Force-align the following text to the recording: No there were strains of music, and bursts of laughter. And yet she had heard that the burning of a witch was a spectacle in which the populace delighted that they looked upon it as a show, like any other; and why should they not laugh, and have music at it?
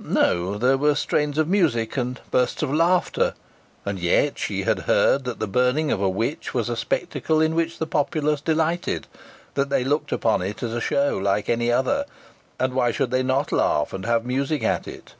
No 0.00 0.58
there 0.58 0.76
were 0.76 0.96
strains 0.96 1.38
of 1.38 1.46
music, 1.46 1.96
and 1.96 2.18
bursts 2.32 2.60
of 2.60 2.74
laughter. 2.74 3.34
And 3.84 4.00
yet 4.00 4.36
she 4.36 4.62
had 4.64 4.80
heard 4.90 5.22
that 5.22 5.38
the 5.38 5.46
burning 5.46 5.92
of 5.92 6.02
a 6.02 6.08
witch 6.08 6.52
was 6.52 6.68
a 6.68 6.74
spectacle 6.76 7.40
in 7.40 7.54
which 7.54 7.78
the 7.78 7.86
populace 7.86 8.40
delighted 8.40 9.06
that 9.54 9.70
they 9.70 9.84
looked 9.84 10.10
upon 10.10 10.42
it 10.42 10.60
as 10.64 10.72
a 10.74 10.80
show, 10.80 11.18
like 11.18 11.48
any 11.48 11.70
other; 11.70 12.04
and 12.58 12.74
why 12.74 12.90
should 12.90 13.12
they 13.12 13.22
not 13.22 13.52
laugh, 13.52 13.92
and 13.92 14.06
have 14.06 14.24
music 14.26 14.64
at 14.64 14.88
it? 14.88 15.14